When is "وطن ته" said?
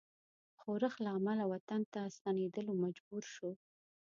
1.53-2.01